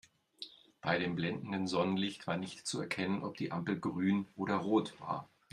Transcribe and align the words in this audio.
Bei 0.81 0.97
dem 0.97 1.13
blendenden 1.15 1.67
Sonnenlicht 1.67 2.25
war 2.25 2.35
nicht 2.35 2.65
zu 2.65 2.81
erkennen, 2.81 3.21
ob 3.23 3.37
die 3.37 3.51
Ampel 3.51 3.79
grün 3.79 4.25
oder 4.35 4.55
rot 4.55 4.99
war. 4.99 5.29